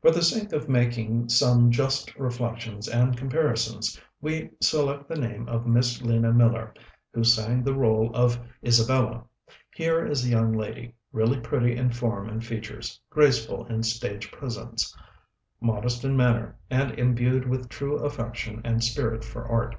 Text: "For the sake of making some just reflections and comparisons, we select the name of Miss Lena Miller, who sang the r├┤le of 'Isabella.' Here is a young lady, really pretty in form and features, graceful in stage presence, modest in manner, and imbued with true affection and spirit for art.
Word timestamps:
"For 0.00 0.10
the 0.10 0.22
sake 0.22 0.54
of 0.54 0.70
making 0.70 1.28
some 1.28 1.70
just 1.70 2.14
reflections 2.16 2.88
and 2.88 3.14
comparisons, 3.14 4.00
we 4.22 4.48
select 4.58 5.06
the 5.06 5.16
name 5.18 5.46
of 5.50 5.66
Miss 5.66 6.00
Lena 6.00 6.32
Miller, 6.32 6.72
who 7.12 7.22
sang 7.24 7.62
the 7.62 7.72
r├┤le 7.74 8.10
of 8.14 8.40
'Isabella.' 8.66 9.24
Here 9.74 10.02
is 10.06 10.24
a 10.24 10.30
young 10.30 10.54
lady, 10.54 10.94
really 11.12 11.38
pretty 11.40 11.76
in 11.76 11.90
form 11.90 12.26
and 12.30 12.42
features, 12.42 12.98
graceful 13.10 13.66
in 13.66 13.82
stage 13.82 14.32
presence, 14.32 14.96
modest 15.60 16.06
in 16.06 16.16
manner, 16.16 16.56
and 16.70 16.92
imbued 16.98 17.46
with 17.46 17.68
true 17.68 17.96
affection 17.98 18.62
and 18.64 18.82
spirit 18.82 19.26
for 19.26 19.44
art. 19.46 19.76